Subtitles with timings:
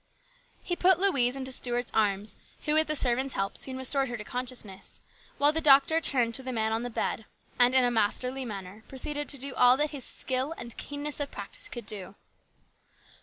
[0.63, 4.23] He put Louise into Stuart's arms, who with the servant's help soon restored her to
[4.23, 4.99] consciousness,
[5.37, 7.25] while the doctor turned to the man on the bed,
[7.59, 11.29] and in a masterly manner proceeded to do all that his skill and keenness of
[11.29, 12.15] practice could do.